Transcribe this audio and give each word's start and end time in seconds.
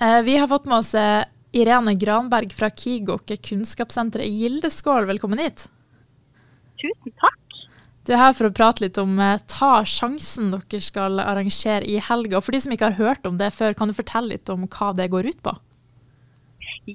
Eh, 0.00 0.22
vi 0.22 0.36
har 0.36 0.48
fått 0.48 0.64
med 0.64 0.78
oss 0.78 0.94
eh, 0.94 1.24
Irene 1.52 1.94
Granberg 1.94 2.50
fra 2.52 2.70
Kigok, 2.70 3.30
kunnskapssenteret 3.48 4.26
i 4.26 4.42
Gildeskål. 4.42 5.06
Velkommen 5.08 5.40
hit. 5.40 5.70
Tusen 6.76 7.14
takk. 7.16 7.60
Du 8.04 8.12
er 8.12 8.20
her 8.20 8.34
for 8.36 8.50
å 8.50 8.54
prate 8.54 8.84
litt 8.84 8.98
om 9.00 9.16
eh, 9.18 9.40
Ta 9.48 9.80
sjansen 9.88 10.52
dere 10.52 10.80
skal 10.84 11.16
arrangere 11.22 11.88
i 11.88 11.96
helga. 11.96 12.42
For 12.44 12.52
de 12.52 12.60
som 12.60 12.74
ikke 12.76 12.90
har 12.90 13.00
hørt 13.00 13.24
om 13.26 13.40
det 13.40 13.54
før, 13.56 13.72
kan 13.78 13.88
du 13.88 13.96
fortelle 13.96 14.34
litt 14.34 14.52
om 14.52 14.68
hva 14.68 14.90
det 14.98 15.08
går 15.14 15.30
ut 15.32 15.40
på? 15.48 15.56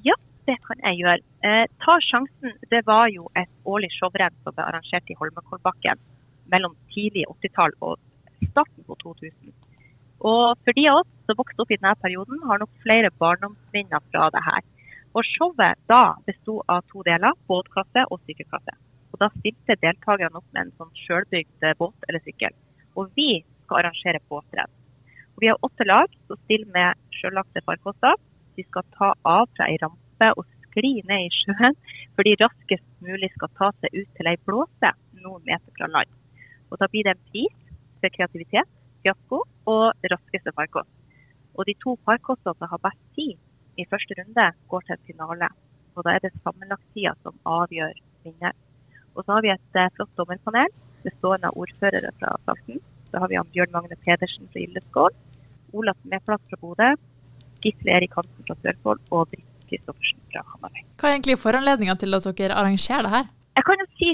Ja, 0.05 0.15
det 0.45 0.59
kan 0.67 0.85
jeg 0.85 1.01
gjøre. 1.01 1.25
Eh, 1.41 1.65
Ta 1.81 1.97
sjansen 2.05 2.53
det 2.69 2.83
var 2.85 3.09
jo 3.09 3.31
et 3.33 3.49
årlig 3.65 3.89
showrenn 3.97 4.37
som 4.45 4.53
ble 4.53 4.67
arrangert 4.67 5.09
i 5.09 5.17
Holmenkollbakken 5.17 6.05
mellom 6.53 6.77
tidlig 6.93 7.25
80-tall 7.33 7.73
og 7.81 7.97
starten 8.51 8.85
på 8.85 9.01
2000. 9.01 9.57
Og 10.21 10.59
for 10.61 10.77
de 10.77 10.83
av 10.89 11.01
oss 11.01 11.09
som 11.25 11.37
vokste 11.39 11.63
opp 11.63 11.71
i 11.73 11.79
denne 11.79 11.95
perioden, 12.03 12.41
har 12.45 12.61
nok 12.61 12.71
flere 12.83 13.09
barndomsminner 13.21 14.03
fra 14.11 14.29
det 14.33 14.43
her. 14.45 14.61
Og 15.17 15.25
Showet 15.27 15.79
da 15.91 16.15
besto 16.27 16.59
av 16.71 16.85
to 16.91 17.01
deler, 17.07 17.33
båtklasse 17.49 18.05
og 18.07 18.21
sykkelklasse. 18.27 18.75
Og 19.11 19.19
Da 19.19 19.29
stilte 19.39 19.79
deltakerne 19.81 20.37
opp 20.37 20.47
med 20.53 20.67
en 20.67 20.75
sånn 20.77 20.93
sjølbygd 21.03 21.65
båt 21.79 22.07
eller 22.07 22.21
sykkel. 22.23 22.53
Og 22.95 23.09
vi 23.17 23.43
skal 23.65 23.81
arrangere 23.81 24.21
båtrenn. 24.29 24.71
Vi 25.41 25.49
har 25.49 25.57
åtte 25.65 25.87
lag 25.87 26.13
som 26.27 26.37
stiller 26.45 26.69
med 26.69 26.99
sjøllagte 27.17 27.63
farkoster. 27.65 28.15
De 28.55 28.63
skal 28.67 28.85
ta 28.93 29.13
av 29.25 29.49
fra 29.55 29.67
ei 29.67 29.79
rampe 29.81 30.27
og 30.37 30.45
skli 30.67 31.01
ned 31.09 31.27
i 31.27 31.33
sjøen, 31.33 31.77
for 32.15 32.27
de 32.27 32.37
raskest 32.39 32.85
mulig 33.01 33.31
skal 33.33 33.49
ta 33.57 33.71
seg 33.81 33.95
ut 33.95 34.11
til 34.17 34.29
ei 34.29 34.37
blåse 34.45 34.93
noen 35.23 35.41
meter 35.49 35.73
fra 35.77 35.89
land. 35.89 36.13
Og 36.69 36.77
Da 36.77 36.87
blir 36.87 37.03
det 37.03 37.17
en 37.17 37.25
pris 37.31 37.57
for 37.99 38.13
kreativitet 38.13 38.69
fiasko 39.03 39.43
og 39.73 40.09
raskeste 40.13 40.53
farkost. 40.57 40.91
Og 41.57 41.67
de 41.67 41.75
to 41.83 41.97
farkostene 42.07 42.55
som 42.57 42.71
har 42.71 42.83
best 42.85 43.01
tid 43.17 43.35
i 43.79 43.87
første 43.91 44.15
runde, 44.19 44.47
går 44.71 44.87
til 44.87 45.03
finale. 45.09 45.49
Og 45.95 46.05
da 46.05 46.15
er 46.15 46.23
det 46.23 46.31
sammenlagttida 46.43 47.13
som 47.23 47.37
avgjør 47.47 47.93
vinner. 48.25 48.55
Og 49.15 49.25
så 49.25 49.35
har 49.35 49.43
vi 49.45 49.51
et 49.53 49.79
eh, 49.79 49.91
flott 49.97 50.11
dommerpanel 50.19 50.71
bestående 51.03 51.49
av 51.49 51.57
ordførere 51.59 52.11
fra 52.19 52.33
Salten. 52.45 52.79
Så 53.11 53.19
har 53.19 53.31
vi 53.31 53.39
han 53.39 53.49
Bjørn 53.53 53.73
Magne 53.75 53.97
Pedersen 54.05 54.47
fra 54.51 54.61
Gildeskål, 54.61 55.15
Ola 55.75 55.95
Medplass 56.03 56.43
fra 56.49 56.59
Bodø, 56.61 56.91
Gisle 57.63 57.95
Erik 57.97 58.15
Hansen 58.17 58.47
fra 58.47 58.55
Sørfold 58.63 59.01
og 59.11 59.27
Britt 59.33 59.67
Kristoffersen 59.69 60.21
fra 60.31 60.43
Hamarøy. 60.53 60.83
Hva 60.99 61.09
er 61.09 61.17
egentlig 61.17 61.37
foranledninga 61.41 61.97
til 61.99 62.17
at 62.17 62.27
dere 62.39 62.57
arrangerer 62.59 63.07
det 63.07 63.13
her? 63.17 63.29
Jeg 63.59 63.67
kan 63.67 63.83
jo 63.83 63.87
si 63.99 64.09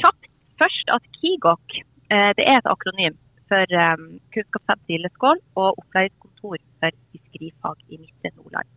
kjapt 0.00 0.30
først 0.60 0.92
at 0.96 1.08
KIGOK 1.18 1.78
eh, 1.80 2.30
det 2.38 2.44
er 2.44 2.60
et 2.60 2.70
akronym 2.70 3.16
for 3.50 3.76
um, 3.84 4.04
Kunnskapshub 4.34 4.80
Lilleskål 4.90 5.38
og 5.62 5.78
opplæringskontor 5.80 6.58
for 6.80 6.90
fiskerifag 7.12 7.76
i 7.88 8.00
Midtre 8.02 8.30
Nordland. 8.36 8.68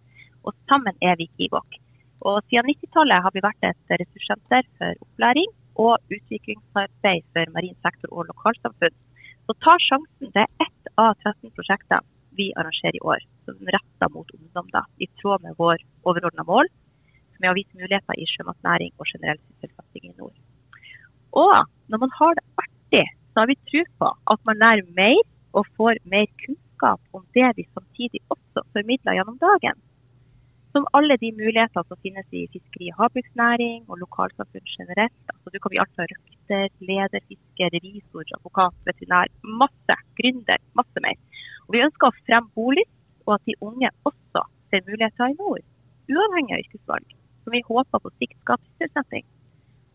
Og 0.46 0.54
sammen 0.70 0.96
er 1.10 1.16
vi 1.20 1.30
KIGOK. 1.38 1.80
Og 2.28 2.42
siden 2.50 2.70
90-tallet 2.72 3.24
har 3.24 3.34
vi 3.36 3.46
vært 3.46 3.68
et 3.70 3.96
ressurssenter 4.02 4.64
for 4.78 5.06
opplæring 5.06 5.50
og 5.86 5.94
utviklingsarbeid 6.16 7.26
for 7.34 7.54
marin 7.56 7.78
sektor 7.86 8.10
og 8.12 8.30
lokalsamfunn. 8.32 8.96
Så 9.46 9.56
Ta 9.64 9.78
sjansen. 9.80 10.34
Det 10.36 10.44
er 10.44 10.66
ett 10.66 10.92
av 10.98 11.14
13 11.24 11.54
prosjekter 11.56 12.04
vi 12.38 12.50
arrangerer 12.60 12.98
i 12.98 13.06
år, 13.12 13.22
som 13.46 13.72
retter 13.76 14.12
mot 14.14 14.34
ungdom, 14.36 14.68
da, 14.74 14.84
i 15.04 15.08
tråd 15.22 15.46
med 15.46 15.56
vår 15.62 15.82
overordna 16.10 16.44
mål, 16.46 16.70
som 17.34 17.46
er 17.46 17.54
å 17.54 17.58
vise 17.58 17.80
muligheter 17.80 18.18
i 18.18 18.28
sjømatnæring 18.34 18.94
og 18.98 19.10
generell 19.10 19.40
sysselsetting 19.46 20.12
i 20.12 20.18
nord. 20.20 20.36
Og 21.38 21.56
når 21.90 22.04
man 22.04 22.14
har 22.20 22.38
det 22.38 22.46
artig, 22.64 23.06
så 23.38 23.44
har 23.44 23.52
vi 23.54 23.64
tro 23.70 23.82
på 24.02 24.08
at 24.34 24.40
man 24.50 24.58
lærer 24.58 24.88
mer 24.98 25.20
og 25.58 25.68
får 25.78 26.00
mer 26.14 26.26
kunnskap 26.42 27.18
om 27.18 27.22
det 27.38 27.50
vi 27.58 27.66
samtidig 27.70 28.22
også 28.34 28.64
formidler 28.74 29.14
gjennom 29.14 29.38
dagen. 29.44 29.78
Som 30.74 30.88
alle 30.98 31.20
de 31.22 31.30
muligheter 31.42 31.86
som 31.86 32.02
finnes 32.02 32.26
i 32.40 32.48
fiskeri- 32.56 32.90
og 32.96 33.04
havbruksnæring 33.04 33.86
og 33.86 34.02
lokalsamfunn 34.02 34.74
generelt. 34.74 35.22
Altså, 35.34 35.54
du 35.54 35.60
kan 35.60 35.74
bli 35.74 35.82
alt 35.84 35.94
fra 35.94 36.10
røkter, 36.14 36.66
leder, 36.90 37.22
fisker, 37.30 37.70
revisor, 37.78 38.26
advokat, 38.40 38.76
veterinær. 38.90 39.30
Masse. 39.62 40.02
Gründer. 40.18 40.60
Masse 40.82 41.06
mer. 41.06 41.18
Og 41.68 41.78
Vi 41.78 41.86
ønsker 41.86 42.10
å 42.10 42.18
fremme 42.26 42.54
bolyst, 42.58 42.94
og 43.28 43.38
at 43.38 43.46
de 43.46 43.60
unge 43.62 43.94
også 44.10 44.48
ser 44.70 44.86
muligheter 44.90 45.30
i 45.30 45.40
nord. 45.44 45.66
Uavhengig 46.10 46.58
av 46.58 46.66
yrkesvalg. 46.66 47.18
Som 47.44 47.54
vi 47.54 47.68
håper 47.70 48.02
på 48.02 48.16
sikt 48.18 48.38
skaper 48.42 48.70
sysselsetting. 48.74 49.30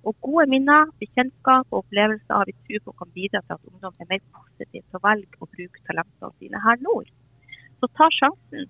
Og 0.03 0.17
gode 0.27 0.49
minner, 0.51 0.89
bekjentskap 0.99 1.69
og 1.71 1.85
opplevelser 1.85 2.35
har 2.35 2.49
vi 2.49 2.55
tro 2.67 2.81
på 2.87 2.95
kan 3.01 3.11
bidra 3.15 3.43
til 3.45 3.55
at 3.55 3.69
ungdom 3.71 3.95
er 4.03 4.09
mer 4.11 4.23
positiv 4.35 4.83
til 4.83 4.99
å 4.99 5.03
velge 5.05 5.39
å 5.39 5.51
bruke 5.55 5.85
talentene 5.87 6.33
sine 6.41 6.63
her 6.65 6.81
nord. 6.87 7.11
Så 7.79 7.91
ta 7.99 8.09
sjansen. 8.19 8.67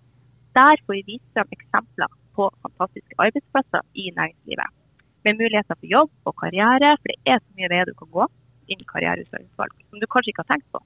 Der 0.53 0.83
får 0.85 0.99
vi 0.99 1.15
vise 1.15 1.33
fram 1.33 1.55
eksempler 1.57 2.13
på 2.37 2.51
fantastiske 2.65 3.17
arbeidsplasser 3.25 3.87
i 3.97 4.11
næringslivet. 4.19 4.77
Med 5.25 5.39
muligheter 5.41 5.79
for 5.79 5.89
jobb 5.89 6.29
og 6.29 6.37
karriere, 6.43 6.97
for 7.01 7.13
det 7.13 7.33
er 7.33 7.41
så 7.41 7.57
mye 7.57 7.71
veier 7.73 7.89
du 7.89 7.97
kan 7.97 8.13
gå 8.19 8.29
innen 8.69 8.89
karriereutdanningsvalg 8.93 9.73
som 9.89 10.03
du 10.03 10.07
kanskje 10.13 10.33
ikke 10.35 10.45
har 10.45 10.53
tenkt 10.53 10.69
på. 10.75 10.83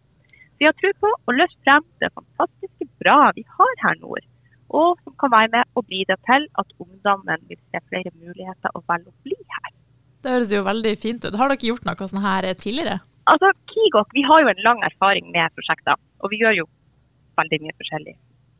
Vi 0.61 0.69
har 0.69 0.77
tro 0.78 0.93
på 1.03 1.11
å 1.11 1.34
løfte 1.34 1.59
frem 1.67 1.84
det 2.03 2.13
fantastiske 2.15 2.87
bra 3.03 3.33
vi 3.37 3.43
har 3.59 3.75
her 3.83 3.99
nord, 4.01 4.25
og 4.71 5.03
som 5.03 5.17
kan 5.21 5.34
være 5.34 5.53
med 5.57 5.75
og 5.75 5.87
bidra 5.91 6.17
til 6.28 6.47
at 6.63 6.71
ungdommen 6.84 7.43
vil 7.51 7.59
se 7.59 7.83
flere 7.91 8.15
muligheter 8.15 8.78
og 8.78 8.87
velge 8.87 9.11
her. 9.11 9.26
Det 10.27 10.33
høres 10.35 10.51
jo 10.51 10.65
veldig 10.67 10.93
fint 10.99 11.23
ut. 11.23 11.37
Har 11.39 11.53
dere 11.53 11.69
gjort 11.69 11.85
noe 11.87 12.07
sånn 12.11 12.25
her 12.25 12.47
tidligere? 12.59 12.97
Altså, 13.31 13.53
Kigok 13.71 14.11
vi 14.11 14.25
har 14.27 14.41
jo 14.43 14.49
en 14.51 14.63
lang 14.65 14.81
erfaring 14.83 15.29
med 15.31 15.55
prosjekter, 15.55 16.01
og 16.19 16.33
vi 16.33 16.41
gjør 16.41 16.57
jo 16.65 16.65
veldig 17.39 17.61
mye 17.63 17.75
forskjellig. 17.79 18.15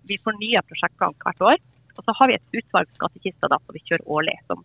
Vi 0.07 0.19
fornyer 0.23 0.63
prosjekter 0.69 1.11
hvert 1.25 1.43
år. 1.43 1.59
Og 1.97 2.05
så 2.07 2.15
har 2.19 2.31
vi 2.31 2.37
et 2.37 2.59
utvalg 2.61 2.93
skattkister 2.95 3.51
da, 3.51 3.59
som 3.59 3.75
vi 3.75 3.83
kjører 3.83 4.07
årlig. 4.19 4.37
Som 4.47 4.63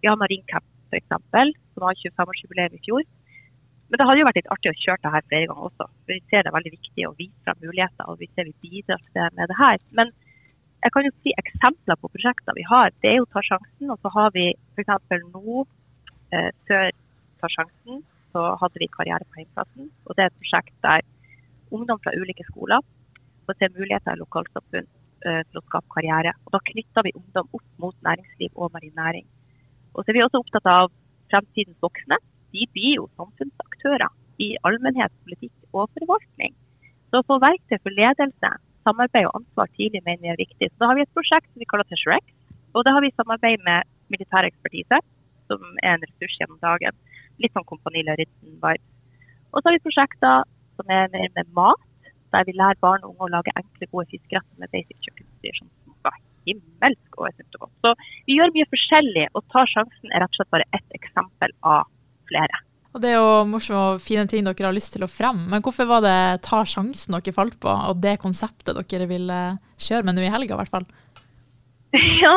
vi 0.00 0.08
har 0.08 0.16
Marincap 0.16 0.64
f.eks., 0.88 1.10
som 1.74 1.84
har 1.84 1.98
25-årsjubileum 2.00 2.78
i 2.78 2.80
fjor. 2.86 3.04
Men 3.90 4.00
det 4.00 4.06
hadde 4.06 4.22
jo 4.22 4.28
vært 4.30 4.38
litt 4.40 4.52
artig 4.54 4.72
å 4.72 4.78
kjøre 4.80 5.02
det 5.04 5.12
her 5.12 5.26
flere 5.28 5.50
ganger 5.50 5.68
også. 5.68 5.88
For 6.06 6.14
vi 6.14 6.22
ser 6.30 6.46
det 6.46 6.52
er 6.54 6.56
veldig 6.56 6.72
viktig 6.76 7.06
å 7.08 7.16
vise 7.18 7.44
frem 7.44 7.60
muligheter, 7.66 8.06
og 8.08 8.22
vi 8.22 8.30
ser 8.32 8.48
vi 8.48 8.56
bidrar 8.64 9.02
til 9.02 9.18
det 9.18 9.28
med 9.36 9.52
det 9.52 9.58
her. 9.60 9.84
Men 9.98 10.14
jeg 10.80 10.94
kan 10.94 11.04
jo 11.04 11.12
si 11.18 11.34
eksempler 11.42 12.00
på 12.00 12.12
prosjekter 12.14 12.56
vi 12.56 12.64
har. 12.70 12.94
Det 13.04 13.12
er 13.12 13.20
jo 13.20 13.28
Ta 13.34 13.44
sjansen, 13.44 13.92
og 13.92 14.00
så 14.00 14.14
har 14.16 14.32
vi 14.38 14.46
f.eks. 14.78 15.20
nå 15.34 15.66
eh, 16.32 16.50
før 16.68 16.90
Ta 17.40 17.48
sjansen 17.48 18.02
så 18.34 18.42
hadde 18.60 18.80
vi 18.82 18.90
Karriere 18.92 19.24
på 19.32 19.40
hjemplassen. 19.40 19.88
Og 20.06 20.16
det 20.16 20.24
er 20.24 20.30
et 20.30 20.40
prosjekt 20.42 20.74
der 20.84 21.04
ungdom 21.72 22.00
fra 22.04 22.12
ulike 22.12 22.44
skoler 22.50 22.82
får 23.46 23.58
se 23.58 23.68
muligheter 23.78 24.16
i 24.16 24.20
lokalsamfunn 24.20 24.86
eh, 24.86 25.42
til 25.48 25.60
å 25.60 25.64
skape 25.66 25.90
karriere. 25.94 26.34
Og 26.46 26.54
Da 26.54 26.62
knytter 26.70 27.06
vi 27.06 27.16
ungdom 27.18 27.48
opp 27.58 27.68
mot 27.82 27.96
næringsliv 28.06 28.50
og 28.54 28.72
marin 28.74 28.96
næring. 28.96 29.26
Og 29.94 30.04
så 30.04 30.12
er 30.12 30.18
vi 30.18 30.24
også 30.24 30.42
opptatt 30.42 30.68
av 30.70 30.90
fremtidens 31.32 31.78
voksne. 31.82 32.18
De 32.54 32.66
blir 32.74 32.98
jo 33.00 33.08
samfunnsaktører 33.18 34.10
i 34.42 34.52
allmennhet, 34.66 35.14
politikk 35.26 35.54
og 35.74 35.90
forvaltning. 35.98 36.54
Så 37.10 37.20
å 37.20 37.26
få 37.26 37.40
verktøy 37.42 37.78
for 37.78 37.94
ledelse, 37.94 38.50
samarbeid 38.86 39.26
og 39.28 39.40
ansvar 39.40 39.70
tidlig 39.76 40.02
mener 40.06 40.22
vi 40.22 40.34
er 40.34 40.42
viktig. 40.44 40.70
Så 40.70 40.82
Da 40.82 40.90
har 40.90 40.98
vi 40.98 41.06
et 41.06 41.16
prosjekt 41.16 41.50
som 41.50 41.62
vi 41.62 41.70
kaller 41.70 41.88
Teshrek. 41.90 42.26
Og 42.74 42.84
det 42.86 42.94
har 42.94 43.02
vi 43.02 43.10
samarbeid 43.16 43.64
med 43.66 43.88
militær 44.10 44.46
ekspertise, 44.46 45.00
som 45.50 45.66
er 45.82 45.96
en 45.96 46.06
ressurs 46.06 46.38
gjennom 46.38 46.62
dagen. 46.62 46.96
Litt 47.42 47.54
sånn 47.56 47.66
Kompani 47.68 48.06
Lauritzen-vibe. 48.06 48.86
Og 49.50 49.60
så 49.60 49.66
har 49.68 49.76
vi 49.76 49.84
prosjekter 49.84 50.48
som 50.78 50.96
er 50.96 51.10
mer 51.12 51.28
med 51.36 51.52
mat, 51.58 51.86
der 52.30 52.46
vi 52.46 52.54
lærer 52.54 52.78
barn 52.80 53.04
og 53.04 53.14
unge 53.14 53.26
å 53.26 53.34
lage 53.34 53.54
enkle, 53.58 53.90
gode 53.90 54.08
fiskeretter 54.12 54.62
med 54.62 54.70
basic 54.72 54.96
kjøkkenutstyr 55.02 55.58
som 55.58 55.70
smaker 55.98 56.26
himmelsk 56.48 57.18
og 57.18 57.28
er 57.28 57.36
sunt 57.36 57.58
og 57.58 57.66
godt. 57.66 57.76
Så 57.84 57.94
vi 58.28 58.38
gjør 58.38 58.52
mye 58.54 58.68
forskjellig, 58.72 59.28
og 59.34 59.46
tar 59.52 59.70
sjansen 59.70 60.12
er 60.12 60.24
rett 60.24 60.34
og 60.34 60.40
slett 60.40 60.54
bare 60.54 60.68
ett 60.76 60.98
eksempel 61.00 61.54
av 61.66 61.88
flere. 62.30 62.62
Og 62.90 63.02
Det 63.02 63.12
er 63.12 63.20
jo 63.20 63.44
morsomme 63.46 63.82
og 63.92 64.00
fine 64.02 64.24
ting 64.26 64.42
dere 64.46 64.66
har 64.66 64.74
lyst 64.74 64.96
til 64.96 65.04
å 65.06 65.10
fremme, 65.10 65.46
men 65.52 65.62
hvorfor 65.62 65.86
var 65.86 66.02
det 66.02 66.42
Ta 66.46 66.64
sjansen 66.66 67.14
dere 67.14 67.34
falt 67.34 67.60
på, 67.62 67.70
og 67.70 68.00
det 68.02 68.18
konseptet 68.22 68.74
dere 68.74 69.06
ville 69.10 69.38
kjøre 69.78 70.06
med 70.06 70.18
nå 70.18 70.26
i 70.26 70.32
helga, 70.32 70.56
i 70.56 70.60
hvert 70.62 70.74
fall? 70.78 70.88
Ja, 72.22 72.36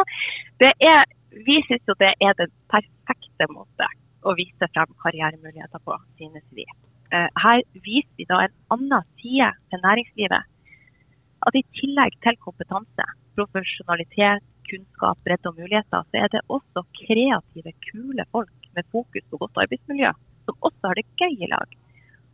det 0.61 0.71
er, 0.81 1.05
vi 1.47 1.59
syns 1.67 1.85
jo 1.89 1.95
det 1.99 2.13
er 2.21 2.35
den 2.37 2.51
perfekte 2.71 3.47
måte 3.51 3.87
å 4.23 4.35
vise 4.37 4.69
frem 4.71 4.91
karrieremuligheter 5.03 5.81
på, 5.83 5.97
synes 6.19 6.45
vi. 6.55 6.65
Eh, 7.11 7.29
Her 7.43 7.61
viser 7.73 8.13
vi 8.17 8.27
da 8.29 8.43
en 8.45 8.55
annen 8.75 9.05
side 9.21 9.49
til 9.69 9.83
næringslivet. 9.83 10.49
At 11.43 11.57
i 11.59 11.63
tillegg 11.75 12.15
til 12.23 12.37
kompetanse, 12.45 13.07
profesjonalitet, 13.35 14.45
kunnskap, 14.69 15.19
bredde 15.25 15.51
og 15.51 15.59
muligheter, 15.59 16.05
så 16.07 16.21
er 16.21 16.29
det 16.31 16.45
også 16.47 16.85
kreative, 17.01 17.73
kule 17.89 18.25
folk 18.31 18.69
med 18.77 18.87
fokus 18.95 19.25
på 19.29 19.41
godt 19.41 19.59
arbeidsmiljø, 19.65 20.13
som 20.45 20.65
også 20.69 20.87
har 20.87 20.99
det 20.99 21.09
gøy 21.19 21.35
i 21.43 21.51
lag. 21.51 21.75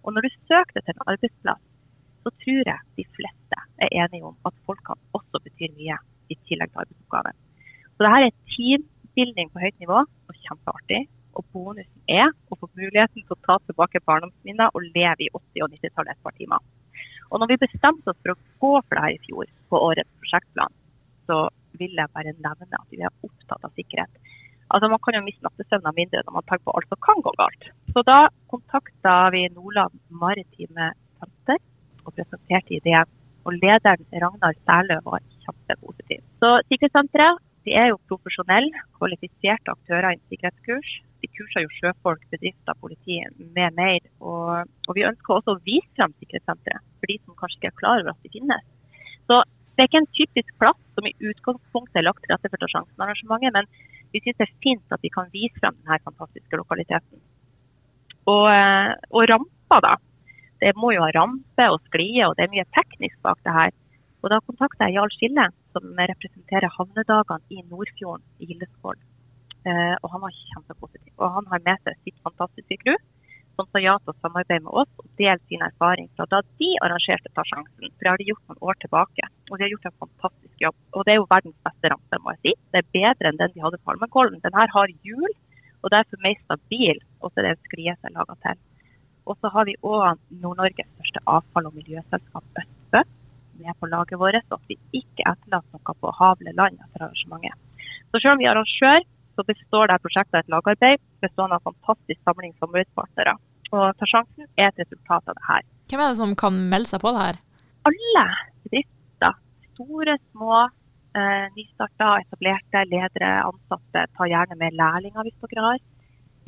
Og 0.03 0.13
når 0.13 0.27
du 0.27 0.37
søker 0.45 0.77
deg 0.77 0.85
til 0.85 0.95
en 0.95 1.11
arbeidsplass, 1.15 1.65
så 2.23 2.31
tror 2.43 2.63
jeg 2.69 2.79
de 2.99 3.05
fleste 3.15 3.61
er 3.79 3.93
enige 4.03 4.27
om 4.27 4.35
at 4.45 4.55
folkene 4.67 4.99
også 5.17 5.41
betyr 5.47 5.73
mye 5.79 5.97
i 6.29 6.37
tillegg 6.45 6.71
til 6.71 6.83
arbeidsoppgaven. 6.83 7.37
Så 7.95 8.05
dette 8.05 8.19
er 8.27 8.48
teambilding 8.59 9.49
på 9.53 9.63
høyt 9.63 9.79
nivå 9.79 10.03
og 10.03 10.43
kjempeartig. 10.45 11.05
Og 11.37 11.45
bonusen 11.53 12.11
er 12.11 12.33
å 12.51 12.57
få 12.57 12.67
muligheten 12.75 13.23
til 13.23 13.35
å 13.35 13.39
ta 13.45 13.55
tilbake 13.69 14.01
barndomsminner 14.03 14.73
og 14.75 14.87
leve 14.95 15.23
i 15.23 15.31
80- 15.31 15.63
og 15.63 15.75
90-tallet 15.75 16.15
et 16.15 16.25
par 16.25 16.35
timer. 16.35 16.63
Og 17.29 17.39
når 17.39 17.51
vi 17.51 17.61
bestemte 17.61 18.11
oss 18.11 18.19
for 18.19 18.33
å 18.33 18.39
gå 18.63 18.73
for 18.81 18.97
det 18.97 19.03
her 19.05 19.15
i 19.15 19.21
fjor, 19.27 19.49
på 19.69 19.81
årets 19.89 20.11
prosjektplan, 20.19 20.73
så 21.29 21.45
vil 21.79 21.93
jeg 21.95 22.11
bare 22.15 22.33
nevne 22.33 22.79
at 22.81 22.89
vi 22.91 23.03
er 23.05 23.13
opptatt 23.25 23.67
av 23.67 23.75
sikkerhet. 23.77 24.11
Altså 24.73 24.89
Man 24.89 25.01
kan 25.05 25.17
jo 25.17 25.25
miste 25.25 25.45
nattesøvnen 25.45 25.95
mindre 25.97 26.23
når 26.25 26.35
man 26.35 26.47
tenker 26.49 26.65
på 26.67 26.73
alt 26.77 26.91
som 26.91 27.01
kan 27.05 27.21
gå 27.25 27.33
galt. 27.41 27.69
Så 27.93 28.03
da 28.05 28.17
kontakta 28.51 29.13
vi 29.33 29.47
Nordland 29.53 29.95
Maritime 30.09 30.91
Senter 31.21 31.61
og 32.05 32.13
presenterte 32.17 32.77
ideen. 32.77 33.09
Og 33.47 33.55
lederen 33.55 34.05
Ragnar 34.21 34.57
Særlø 34.67 34.99
var 35.05 35.23
kjempepositiv. 35.45 36.21
Så 36.41 36.51
Sikkerhetssenteret 36.67 37.41
de 37.69 37.75
er 37.77 37.91
jo 37.91 37.99
profesjonelle, 38.09 38.81
kvalifiserte 38.97 39.73
aktører 39.75 40.15
innen 40.15 40.25
sikkerhetskurs. 40.31 40.89
De 41.21 41.27
kurser 41.35 41.65
jo 41.65 41.69
sjøfolk, 41.75 42.23
bedrifter, 42.31 42.77
politi 42.81 43.19
med 43.37 43.75
mer. 43.77 43.99
Og, 44.23 44.71
og, 44.87 44.91
vi 44.97 45.05
ønsker 45.05 45.35
også 45.35 45.53
å 45.53 45.61
vise 45.67 45.89
frem 45.99 46.15
Sikkerhetssenteret 46.17 46.81
for 46.97 47.11
de 47.11 47.17
som 47.19 47.37
kanskje 47.37 47.59
ikke 47.59 47.69
er 47.69 47.79
klar 47.81 48.01
over 48.01 48.15
at 48.15 48.25
de 48.25 48.31
finnes. 48.33 48.63
Så 49.29 49.37
det 49.43 49.83
er 49.83 49.89
ikke 49.91 50.01
en 50.01 50.09
typisk 50.17 50.55
plass 50.59 50.79
som 50.97 51.05
i 51.05 51.13
utgangspunktet 51.29 51.99
er 52.01 52.07
lagt 52.07 52.23
til 52.25 52.33
rette 52.33 52.49
for 52.51 52.73
sjansenarrangementet, 52.73 53.53
men 53.59 53.69
vi 54.15 54.23
syns 54.23 54.39
det 54.39 54.47
er 54.47 54.57
fint 54.65 54.95
at 54.95 55.05
vi 55.05 55.13
kan 55.13 55.29
vise 55.35 55.61
frem 55.61 55.77
denne 55.77 56.01
fantastiske 56.07 56.59
lokaliteten. 56.59 57.21
Og, 58.25 58.47
eh, 58.49 58.95
og 59.13 59.29
rampa, 59.29 59.79
da. 59.85 59.93
Det 60.59 60.73
må 60.75 60.89
jo 60.95 61.05
ha 61.05 61.13
rampe 61.15 61.69
og 61.69 61.79
sklie, 61.85 62.25
og 62.25 62.33
det 62.35 62.47
er 62.47 62.55
mye 62.55 62.67
teknisk 62.75 63.21
bak 63.23 63.39
det 63.45 63.53
her. 63.55 63.77
Og 64.19 64.31
Da 64.33 64.39
kontakta 64.43 64.87
jeg 64.87 64.97
Jarl 64.97 65.13
Skille, 65.15 65.45
som 65.71 66.01
representerer 66.11 66.73
havnedagene 66.75 67.55
i 67.55 67.63
Nordfjorden 67.69 68.25
i 68.43 68.49
Gildeskål. 68.49 68.97
Eh, 69.67 69.95
og 70.03 70.11
han 70.13 70.23
var 70.25 70.35
kjempepositiv. 70.35 71.13
Og 71.19 71.31
han 71.37 71.47
har 71.51 71.63
med 71.67 71.79
seg 71.85 71.95
sitt 72.03 72.17
fantastiske 72.25 72.79
crew, 72.83 72.97
som 73.55 73.67
sa 73.71 73.81
ja 73.83 73.95
til 73.99 74.13
å 74.13 74.19
samarbeide 74.23 74.63
med 74.65 74.75
oss 74.81 74.91
og 75.01 75.07
dele 75.19 75.39
sin 75.51 75.63
erfaring 75.63 76.07
fra 76.15 76.27
da 76.31 76.39
de 76.61 76.69
arrangerte 76.85 77.31
Ta 77.35 77.43
sjansen. 77.47 77.91
For 77.91 78.03
det 78.03 78.11
har 78.11 78.21
de 78.21 78.27
gjort 78.29 78.51
noen 78.51 78.63
år 78.71 78.79
tilbake. 78.83 79.27
Og 79.49 79.53
de 79.55 79.65
har 79.65 79.73
gjort 79.73 79.87
en 79.89 79.99
fantastisk 80.03 80.65
jobb. 80.65 80.77
Og 80.95 81.05
det 81.05 81.13
er 81.13 81.19
jo 81.19 81.29
verdens 81.35 81.59
beste 81.67 81.91
rampe, 81.93 82.19
må 82.23 82.35
jeg 82.35 82.41
si. 82.43 82.55
Det 82.71 82.81
er 82.81 82.91
bedre 82.95 83.31
enn 83.31 83.39
den 83.39 83.55
de 83.55 83.63
hadde 83.63 83.79
på 83.83 83.93
Almenkollen. 83.93 84.43
Den 84.43 84.59
her 84.59 84.71
har 84.75 84.95
hjul, 85.07 85.31
og 85.83 85.93
derfor 85.95 86.23
mer 86.23 86.39
stabil. 86.43 86.99
Og 87.19 87.31
så 87.31 87.39
er 87.39 87.49
det 87.49 87.55
en 87.55 87.99
som 87.99 88.11
er 88.11 88.17
laga 88.17 88.35
til. 88.47 88.65
Og 89.29 89.37
så 89.39 89.51
har 89.53 89.67
vi 89.67 89.79
òg 89.85 90.19
Nord-Norges 90.43 90.91
største 90.95 91.23
avfall- 91.27 91.67
og 91.69 91.75
miljøselskap, 91.75 92.47
Østbø, 92.59 92.78
med 93.59 93.77
på 93.79 93.89
laget 93.91 94.19
vårt. 94.21 94.45
Og 94.49 94.57
at 94.57 94.71
vi 94.71 94.77
ikke 95.01 95.25
etterlater 95.25 95.77
noe 95.77 95.95
på 96.01 96.13
havle 96.19 96.55
land 96.57 96.79
etter 96.79 97.05
arrangementet. 97.07 97.57
Så 98.09 98.21
selv 98.21 98.35
om 98.35 98.41
vi 98.41 98.47
er 98.47 98.55
arrangør, 98.55 99.05
så 99.35 99.45
består 99.47 99.87
dette 99.87 100.03
prosjektet 100.03 100.35
av 100.35 100.41
et 100.43 100.53
lagarbeid 100.53 101.03
bestående 101.23 101.59
av 101.59 101.67
fantastisk 101.67 102.19
samling 102.27 102.55
samarbeidspartnere. 102.57 103.35
Og 103.69 103.85
Ta 103.99 104.07
sjansen 104.09 104.47
er 104.57 104.71
et 104.71 104.81
resultat 104.81 105.29
av 105.29 105.37
det 105.37 105.45
her. 105.47 105.67
Hvem 105.91 106.01
er 106.03 106.11
det 106.11 106.19
som 106.19 106.33
kan 106.41 106.57
melde 106.71 106.89
seg 106.89 107.03
på 107.03 107.13
det 107.15 107.21
her? 107.27 107.39
Alle 107.89 108.25
bedrifter, 108.65 109.37
store, 109.75 110.17
små, 110.31 110.57
eh, 111.15 111.45
nystarta, 111.55 112.09
etablerte, 112.25 112.83
ledere, 112.89 113.31
ansatte, 113.45 114.05
tar 114.17 114.31
gjerne 114.33 114.57
med 114.59 114.77
lærlinger 114.81 115.27
hvis 115.27 115.39
dere 115.45 115.67
har. 115.67 115.79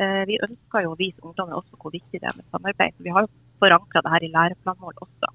Eh, 0.01 0.23
vi 0.29 0.41
ønsker 0.41 0.85
jo 0.85 0.95
å 0.95 0.99
vise 0.99 1.21
ungdommen 1.21 1.57
også 1.57 1.77
hvor 1.77 1.93
viktig 1.93 2.19
det 2.19 2.27
er 2.27 2.37
med 2.37 2.47
samarbeid. 2.49 2.97
Vi 2.97 3.13
har 3.13 3.27
jo 3.27 3.33
forankra 3.61 4.01
det 4.01 4.13
her 4.15 4.25
i 4.25 4.33
læreplanmål 4.33 4.97
også. 5.05 5.31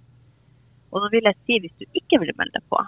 Og 0.93 1.03
så 1.03 1.11
vil 1.12 1.29
jeg 1.29 1.38
si, 1.43 1.61
hvis 1.62 1.77
du 1.81 2.00
ikke 2.00 2.21
vil 2.23 2.35
melde 2.38 2.59
deg 2.59 2.67
på, 2.73 2.81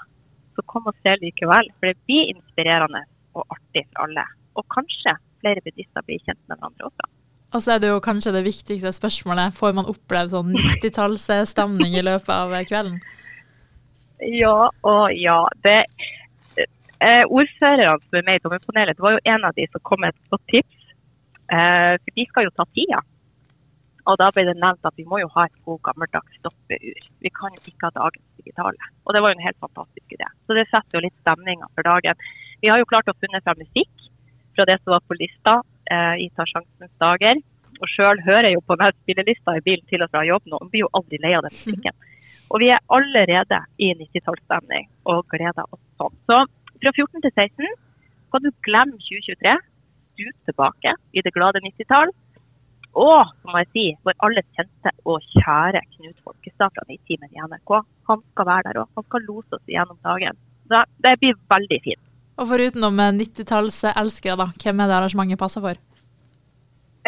så 0.57 0.65
kom 0.71 0.89
og 0.91 0.97
se 1.03 1.15
likevel. 1.23 1.71
For 1.79 1.91
det 1.91 1.99
blir 2.09 2.33
inspirerende 2.35 3.05
og 3.37 3.47
artig 3.55 3.85
for 3.91 4.07
alle. 4.07 4.25
Og 4.59 4.67
kanskje 4.75 5.15
flere 5.43 5.63
bedrifter 5.65 6.05
blir 6.07 6.23
kjent 6.25 6.41
med 6.47 6.59
hverandre 6.59 6.91
også. 6.91 7.11
Og 7.55 7.63
så 7.65 7.75
er 7.75 7.79
det 7.81 7.89
jo 7.89 8.01
kanskje 8.05 8.35
det 8.35 8.45
viktigste 8.45 8.93
spørsmålet. 8.93 9.57
Får 9.57 9.77
man 9.77 9.89
oppleve 9.89 10.33
sånn 10.35 10.53
90-tallsstemning 10.53 11.97
i 11.97 12.05
løpet 12.05 12.33
av 12.35 12.53
kvelden? 12.69 12.99
Ja 14.21 14.69
og 14.69 15.05
ja. 15.15 15.39
Det, 15.65 15.79
eh, 16.59 17.25
ordførerne 17.25 18.03
som 18.03 18.19
er 18.21 18.27
med 18.27 18.41
i 18.41 18.43
dommerpanelet, 18.45 18.99
det 18.99 19.07
var 19.07 19.17
jo 19.17 19.25
en 19.33 19.47
av 19.49 19.57
de 19.57 19.69
som 19.71 19.85
kom 19.87 20.03
med 20.05 20.13
et 20.13 20.35
godt 20.35 20.45
tips. 20.53 20.91
Eh, 21.49 21.95
for 22.03 22.19
de 22.19 22.27
skal 22.29 22.49
jo 22.49 22.57
ta 22.59 22.69
tida. 22.77 23.01
Og 24.09 24.17
da 24.21 24.31
ble 24.33 24.47
det 24.49 24.57
nevnt 24.57 24.87
at 24.89 24.97
vi 24.97 25.05
må 25.09 25.21
jo 25.21 25.29
ha 25.35 25.45
et 25.47 25.57
god 25.69 25.81
gammeldags 25.85 26.39
stoppeur. 26.41 27.01
Vi 27.25 27.33
kan 27.37 27.53
jo 27.53 27.61
ikke 27.61 27.91
ha 27.91 27.95
dagens 27.97 28.41
digitale. 28.41 28.91
Og 29.05 29.15
det 29.15 29.21
var 29.23 29.33
jo 29.33 29.39
en 29.39 29.47
helt 29.47 29.61
fantastisk 29.61 30.15
idé. 30.17 30.29
Så 30.49 30.57
det 30.57 30.65
setter 30.71 30.97
jo 30.97 31.05
litt 31.05 31.19
stemninga 31.21 31.69
for 31.75 31.85
dagen. 31.85 32.25
Vi 32.63 32.73
har 32.73 32.81
jo 32.81 32.89
klart 32.89 33.11
å 33.13 33.17
funne 33.21 33.43
frem 33.45 33.61
musikk 33.61 34.09
fra 34.57 34.67
det 34.69 34.79
som 34.81 34.95
var 34.97 35.05
på 35.05 35.19
lista 35.21 35.61
eh, 35.93 36.25
i 36.25 36.29
Ta 36.35 36.47
sjansens 36.49 36.95
dager. 37.03 37.43
Og 37.79 37.91
sjøl 37.93 38.23
hører 38.27 38.49
jeg 38.49 38.57
jo 38.57 38.65
på 38.67 38.79
den 38.81 38.97
spillelista 39.03 39.55
i 39.55 39.65
bilen 39.67 39.85
til 39.91 40.03
og 40.03 40.11
fra 40.15 40.25
jobb 40.27 40.49
nå, 40.49 40.59
Man 40.63 40.73
blir 40.73 40.87
jo 40.87 40.95
aldri 40.99 41.21
lei 41.23 41.35
av 41.37 41.45
den 41.47 41.55
musikken. 41.55 41.95
Og 42.51 42.63
vi 42.63 42.71
er 42.73 42.81
allerede 42.97 43.59
i 43.77 43.91
90-tallsstemning 43.93 44.87
og 45.13 45.27
gleder 45.29 45.67
oss 45.69 45.83
sånn. 46.01 46.15
Så 46.25 46.39
fra 46.81 46.93
14 46.95 47.21
til 47.27 47.33
16 47.35 47.75
kan 48.33 48.45
du 48.45 48.49
glemme 48.65 48.97
2023, 49.05 49.59
Du 50.19 50.25
tilbake 50.49 50.95
i 51.13 51.23
det 51.23 51.31
glade 51.37 51.61
90-tall. 51.63 52.11
Og 52.99 53.31
så 53.31 53.51
må 53.53 53.61
jeg 53.63 53.71
si, 53.75 53.85
vår 54.07 54.17
alles 54.27 54.47
kjente 54.57 54.93
og 55.07 55.23
kjære 55.37 55.83
Knut 55.95 56.17
Folkestadland 56.27 56.95
i 56.95 56.99
teamet 57.07 57.35
i 57.35 57.43
NRK. 57.45 57.73
Han 58.11 58.23
skal 58.33 58.49
være 58.49 58.67
der 58.67 58.81
òg. 58.83 58.89
Han 58.99 59.07
skal 59.07 59.27
lose 59.29 59.59
oss 59.59 59.71
gjennom 59.71 59.99
dagen. 60.07 60.39
Så 60.69 60.83
det 61.05 61.15
blir 61.23 61.37
veldig 61.53 61.79
fint. 61.85 62.03
Og 62.39 62.51
foruten 62.51 62.87
om 62.87 62.99
90-tallselskere, 63.19 64.39
da, 64.39 64.49
hvem 64.63 64.83
er 64.83 64.91
det 64.91 64.97
arrangementet 64.99 65.41
passer 65.41 65.63
for? 65.63 65.79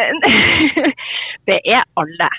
det 1.49 1.59
er 1.59 1.83
alle. 1.99 2.29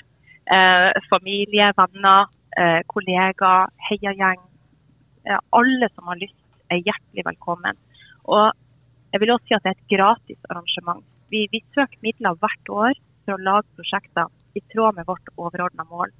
Eh, 0.57 0.89
familie, 1.09 1.69
venner, 1.77 2.27
eh, 2.57 2.81
kollegaer, 2.89 3.71
heiagjeng. 3.89 4.41
Eh, 5.29 5.39
alle 5.59 5.89
som 5.93 6.09
har 6.11 6.21
lyst, 6.21 6.37
er 6.73 6.81
hjertelig 6.81 7.25
velkommen. 7.29 7.77
Og 8.25 8.51
jeg 9.13 9.21
vil 9.21 9.33
også 9.33 9.49
si 9.49 9.57
at 9.57 9.65
det 9.65 9.73
er 9.73 9.79
et 9.79 9.93
gratis 9.93 10.49
arrangement. 10.49 11.05
Vi, 11.29 11.47
vi 11.53 11.61
søker 11.73 12.01
midler 12.05 12.37
hvert 12.41 12.77
år 12.81 12.93
for 13.23 13.35
å 13.35 13.43
lage 13.43 13.69
prosjekter 13.77 14.29
i 14.57 14.61
tråd 14.73 14.97
med 14.97 15.07
vårt 15.09 15.31
overordna 15.37 15.85
mål. 15.89 16.13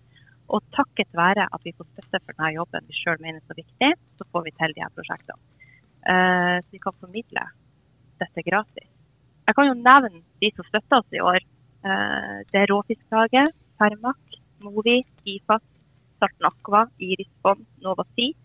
Og 0.53 0.63
takket 0.75 1.09
være 1.15 1.47
at 1.55 1.65
vi 1.65 1.73
får 1.77 1.88
støtte 1.94 2.21
for 2.21 2.35
denne 2.35 2.53
jobben 2.57 2.88
vi 2.89 2.97
sjøl 2.97 3.21
mener 3.23 3.39
er 3.39 3.47
så 3.47 3.57
viktig, 3.57 3.91
så 4.19 4.27
får 4.31 4.47
vi 4.47 4.55
til 4.59 4.75
de 4.75 4.83
her 4.83 4.95
prosjektene. 4.97 5.39
Eh, 6.03 6.57
så 6.63 6.75
vi 6.75 6.81
kan 6.83 6.97
formidle 7.00 7.45
dette 8.21 8.45
gratis. 8.50 8.89
Jeg 9.47 9.55
kan 9.55 9.69
jo 9.69 9.75
nevne 9.79 10.23
de 10.44 10.51
som 10.55 10.67
støtter 10.67 11.00
oss 11.00 11.15
i 11.15 11.23
år. 11.23 11.39
Eh, 11.83 12.35
det 12.51 12.59
er 12.63 12.71
Råfisklaget, 12.71 13.55
Fermak, 13.79 14.38
Movi, 14.63 15.01
IFAS, 15.27 15.63
Salten 16.19 16.50
Aqua, 16.51 16.85
Irisbom, 17.00 17.65
Nova 17.83 18.05
Sea, 18.13 18.35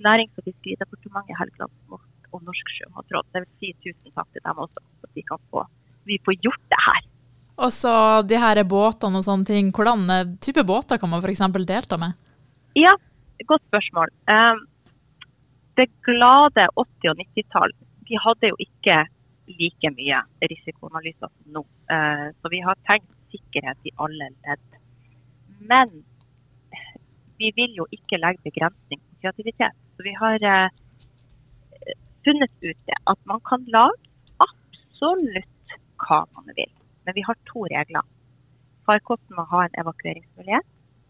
Nærings- 0.00 0.38
og 0.38 0.46
fiskeridepartementet, 0.46 1.36
Helgelandsmot 1.38 2.32
og 2.32 2.46
Norsk 2.46 2.72
sjømatråd. 2.78 3.26
Det 3.34 3.42
vil 3.44 3.52
si 3.58 3.74
tusen 3.84 4.14
takk 4.14 4.30
til 4.32 4.42
dem 4.46 4.62
også, 4.64 4.82
så 5.02 5.10
vi 5.14 5.26
kan 5.26 5.42
få 5.50 5.66
vi 6.08 6.18
får 6.24 6.36
gjort 6.44 6.64
det 6.72 6.80
her. 6.86 7.02
Og 7.60 7.72
så 7.74 7.92
de 8.24 8.40
her 8.40 8.62
båtene 8.64 9.20
og 9.20 9.26
sånne 9.26 9.48
ting. 9.48 9.70
Hvordan 9.76 10.04
eh, 10.14 10.34
type 10.40 10.64
båter 10.66 11.00
kan 11.00 11.12
man 11.12 11.20
f.eks. 11.20 11.44
delta 11.68 11.98
med? 12.00 12.16
Ja, 12.78 12.94
godt 13.48 13.64
spørsmål. 13.68 14.12
Um, 14.30 14.64
det 15.76 15.90
glade 16.06 16.66
80- 16.76 17.12
og 17.12 17.20
90-tall, 17.20 17.72
de 18.08 18.20
hadde 18.24 18.50
jo 18.52 18.56
ikke 18.64 19.02
like 19.58 19.92
mye 19.96 20.20
risikoanalyser 20.50 21.28
som 21.28 21.56
nå. 21.56 21.64
Eh, 21.92 22.26
så 22.40 22.52
vi 22.52 22.62
har 22.64 22.78
tenkt 22.88 23.10
sikkerhet 23.32 23.88
i 23.88 23.94
alle 24.04 24.30
ledd. 24.30 24.78
Men 25.72 25.92
vi 27.40 27.52
vil 27.56 27.76
jo 27.78 27.86
ikke 27.94 28.20
legge 28.20 28.44
begrensning 28.48 29.00
på 29.00 29.22
kreativitet. 29.22 29.76
Så 29.96 30.06
vi 30.06 30.14
har 30.16 30.48
eh, 30.52 30.68
funnet 32.26 32.52
ut 32.62 32.84
det 32.88 32.98
at 33.12 33.20
man 33.30 33.42
kan 33.48 33.64
lage 33.74 34.00
absolutt 34.44 35.78
hva 36.00 36.24
man 36.36 36.52
vil. 36.56 36.79
Men 37.10 37.14
vi 37.18 37.22
har 37.26 37.34
to 37.50 37.64
regler. 37.66 38.04
Farkosten 38.86 39.34
må 39.34 39.42
ha 39.50 39.64
en 39.66 39.72
evakueringsmulighet, 39.82 40.66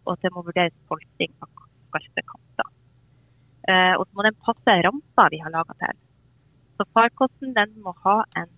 og 0.08 0.16
det 0.22 0.30
må 0.32 0.40
vurderes 0.46 0.72
polstring 0.88 1.34
av 1.44 1.50
skarpe 1.90 2.22
kanter. 2.30 2.70
Eh, 3.68 3.92
og 3.98 4.06
så 4.06 4.16
må 4.16 4.24
den 4.24 4.38
passe 4.46 4.76
rampa 4.86 5.26
vi 5.34 5.42
har 5.44 5.52
laga 5.52 5.76
til. 5.82 5.98
Så 6.80 6.86
farkosten 6.96 7.52
den 7.58 7.74
må 7.84 7.92
ha 8.06 8.14
en, 8.40 8.48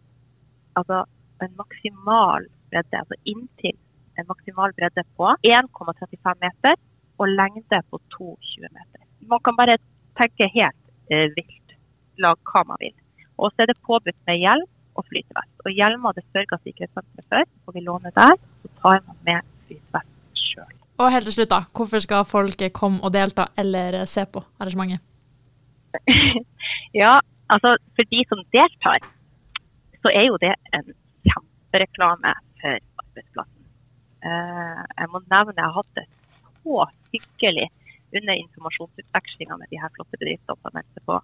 altså 0.78 1.00
en 1.42 1.56
maksimal 1.58 2.46
bredde, 2.70 3.00
altså 3.00 3.18
inntil 3.32 3.75
en 4.22 4.28
maksimal 4.28 4.76
bredde 4.78 5.02
på 5.18 5.32
1,35 5.42 6.38
meter 6.44 6.78
og 7.18 7.32
lengde 7.40 7.80
på 7.90 7.99
2,20 8.14 8.70
meter. 8.70 9.02
Man 9.34 9.42
kan 9.42 9.58
bare 9.58 9.80
tenke 10.20 10.46
helt 10.54 11.11
eh, 11.11 11.26
vilt. 11.34 11.75
Lag 12.22 12.38
hva 12.52 12.62
man 12.70 12.78
vil. 12.87 12.94
Og 13.34 13.50
så 13.50 13.66
er 13.66 13.72
det 13.72 13.82
påbudt 13.82 14.22
med 14.30 14.38
hjelm 14.44 14.70
og 14.96 15.06
flytevest. 15.08 15.54
Og 15.64 15.75
hjelmer 15.78 16.16
det 16.16 16.25
sørger 16.30 16.61
Sikkerhetssenteret 16.62 17.28
for, 17.28 17.50
får 17.64 17.76
vi 17.76 17.84
låne 17.87 18.12
der. 18.16 18.37
Så 18.62 18.72
tar 18.82 19.00
man 19.06 19.18
med 19.28 19.49
flytevest 19.66 20.44
sjøl. 20.46 20.75
Og 21.00 21.12
helt 21.14 21.28
til 21.28 21.37
slutt, 21.38 21.52
da. 21.54 21.61
Hvorfor 21.76 22.04
skal 22.04 22.28
folk 22.28 22.64
komme 22.80 23.02
og 23.02 23.12
delta 23.14 23.49
eller 23.58 24.04
se 24.11 24.26
på 24.26 24.44
arrangementet? 24.61 25.00
ja, 27.02 27.18
altså 27.52 27.76
for 27.96 28.08
de 28.14 28.25
som 28.30 28.44
deltar, 28.56 29.04
så 30.02 30.08
er 30.12 30.26
jo 30.30 30.38
det 30.44 30.54
en 30.76 30.88
kjempereklame 31.28 32.34
for 32.61 32.78
arbeidsplassen. 33.04 33.68
Uh, 34.22 34.82
jeg 34.99 35.08
må 35.11 35.20
nevne 35.26 35.58
jeg 35.58 35.66
har 35.66 35.78
hatt 35.78 35.96
det 35.99 36.06
så 36.62 36.84
hyggelig 37.12 37.68
under 38.16 38.34
informasjonsutvekslinga 38.38 39.56
med 39.58 39.70
de 39.72 39.80
her 39.82 39.90
flotte 39.96 40.18
bedriftene 40.20 40.58
som 40.61 40.76
meldte 40.76 41.02
på. 41.08 41.18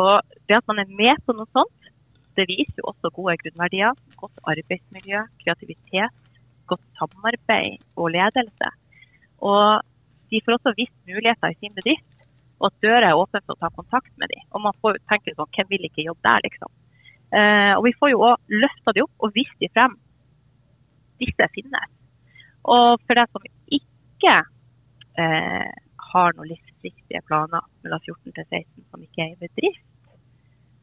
Og 0.00 0.12
det 0.48 0.58
at 0.58 0.68
man 0.70 0.80
er 0.82 0.96
med 1.00 1.20
på 1.26 1.34
noe 1.36 1.48
sånt, 1.56 1.85
det 2.36 2.46
viser 2.50 2.80
jo 2.80 2.90
også 2.92 3.10
gode 3.16 3.36
grunnverdier. 3.42 3.96
Godt 4.20 4.40
arbeidsmiljø, 4.52 5.22
kreativitet, 5.42 6.14
godt 6.70 6.84
samarbeid 6.98 7.82
og 7.96 8.10
ledelse. 8.14 8.70
Og 9.38 9.82
de 10.30 10.42
får 10.44 10.56
også 10.56 10.74
vist 10.78 10.96
muligheter 11.08 11.52
i 11.52 11.58
sin 11.60 11.74
bedrift, 11.76 12.26
og 12.60 12.70
at 12.70 12.82
døra 12.84 13.10
er 13.10 13.20
åpen 13.20 13.44
for 13.44 13.54
å 13.54 13.60
ta 13.62 13.70
kontakt 13.76 14.12
med 14.20 14.32
dem. 14.32 14.42
Og 14.52 14.64
man 14.64 14.76
får 14.82 15.00
tenke 15.10 15.34
sånn, 15.36 15.50
hvem 15.54 15.70
vil 15.70 15.88
ikke 15.88 16.06
jobbe 16.08 16.24
der, 16.26 16.44
liksom. 16.46 16.72
Eh, 17.36 17.72
og 17.76 17.82
vi 17.86 17.94
får 17.98 18.12
jo 18.12 18.22
òg 18.30 18.54
løfta 18.62 18.94
de 18.96 19.04
opp 19.04 19.26
og 19.26 19.34
vist 19.36 19.56
de 19.62 19.70
frem. 19.74 19.96
Disse 21.20 21.48
finnes. 21.54 21.92
Og 22.66 23.02
for 23.06 23.18
deg 23.18 23.32
som 23.32 23.44
ikke 23.78 24.36
eh, 25.20 25.74
har 26.12 26.36
noen 26.36 26.50
livsviktige 26.50 27.22
planer 27.28 27.64
mellom 27.84 28.02
14 28.02 28.32
til 28.32 28.46
16 28.46 28.88
som 28.90 29.04
ikke 29.04 29.24
er 29.24 29.34
i 29.34 29.40
bedrift, 29.46 29.84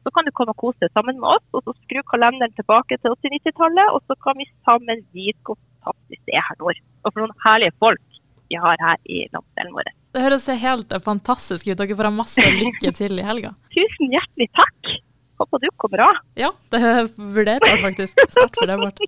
så 0.04 0.12
kan 0.14 0.26
du 0.26 0.32
komme 0.36 0.52
og 0.52 0.60
kose 0.60 0.80
deg 0.84 0.92
sammen 0.92 1.16
med 1.20 1.30
oss, 1.36 1.44
og 1.56 1.64
så 1.64 1.74
skru 1.80 2.02
kalenderen 2.10 2.52
tilbake 2.58 2.98
til 3.00 3.14
80-90-tallet, 3.16 3.92
og 3.96 4.02
så 4.04 4.16
kan 4.24 4.36
vi 4.40 4.46
sammen 4.68 5.00
vite 5.16 5.40
hvor 5.48 5.56
fantastisk 5.56 6.28
det 6.28 6.36
er 6.36 6.44
her 6.48 6.60
nord. 6.60 6.82
Og 7.04 7.12
for 7.12 7.24
noen 7.24 7.38
herlige 7.44 7.76
folk 7.80 8.20
vi 8.52 8.60
har 8.60 8.80
her 8.84 9.00
i 9.08 9.24
landsdelen 9.32 9.72
vår. 9.74 9.88
Det 10.14 10.22
høres 10.22 10.44
helt 10.62 10.92
fantastisk 11.02 11.70
ut. 11.70 11.78
Dere 11.80 11.96
får 11.96 12.10
ha 12.10 12.12
masse 12.14 12.44
lykke 12.60 12.92
til 13.00 13.18
i 13.18 13.24
helga. 13.26 13.54
Tusen 13.74 14.12
hjertelig 14.12 14.50
takk. 14.60 14.92
Håper 15.40 15.64
du 15.64 15.70
kommer 15.82 16.04
av. 16.04 16.20
Ja, 16.38 16.52
det 16.70 16.80
vurderer 17.36 17.72
jeg 17.72 17.80
faktisk. 17.82 18.20
Sterkt 18.30 18.60
vurdert. 18.60 19.00